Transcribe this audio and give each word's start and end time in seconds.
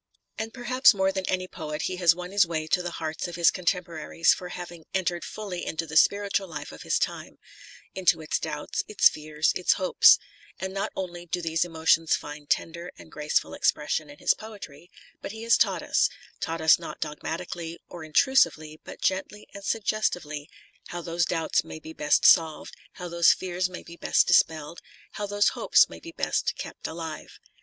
And 0.35 0.51
more 0.55 0.63
perhaps 0.63 0.93
than 0.93 1.25
any 1.29 1.47
poet 1.47 1.83
has 1.83 2.11
he 2.11 2.17
won 2.17 2.31
his 2.31 2.43
way 2.47 2.65
to 2.65 2.81
the 2.81 2.89
hearts 2.97 3.27
of 3.27 3.35
his 3.35 3.51
contemporaries 3.51 4.33
for 4.33 4.49
having 4.49 4.83
entered 4.95 5.23
fully 5.23 5.63
into 5.63 5.85
the 5.85 5.95
spiritual 5.95 6.47
life 6.47 6.71
of 6.71 6.81
his 6.81 6.97
time— 6.97 7.37
^into 7.95 8.23
its 8.23 8.39
doubts, 8.39 8.83
its 8.87 9.07
fears, 9.09 9.51
its 9.53 9.73
hopes; 9.73 10.17
and 10.59 10.73
not 10.73 10.91
only 10.95 11.27
do 11.27 11.39
these 11.39 11.63
emotions 11.63 12.15
find 12.15 12.49
tender 12.49 12.91
and 12.97 13.11
graceful 13.11 13.53
expression 13.53 14.09
in 14.09 14.17
his 14.17 14.33
poetry, 14.33 14.89
but 15.21 15.33
he 15.33 15.43
has 15.43 15.55
taught 15.55 15.83
us, 15.83 16.09
taught 16.39 16.61
us 16.61 16.79
not 16.79 16.99
dogmatically 16.99 17.77
or 17.87 18.01
intru 18.01 18.35
sively, 18.35 18.79
but 18.83 19.01
gently 19.01 19.47
and 19.53 19.63
suggestively, 19.63 20.49
how 20.87 21.03
those 21.03 21.25
doubts 21.25 21.63
may 21.63 21.77
be 21.77 21.93
best 21.93 22.25
solved, 22.25 22.75
how 22.93 23.07
those 23.07 23.33
fears 23.33 23.69
may 23.69 23.83
be 23.83 23.97
best 23.97 24.25
dispelled, 24.25 24.81
how 25.11 25.27
those 25.27 25.49
hopes 25.49 25.87
may 25.89 25.99
be 25.99 26.11
best 26.11 26.55
TENNYSON 26.57 26.57
251 26.57 26.57
kept 26.57 26.87
alive. 27.31 27.39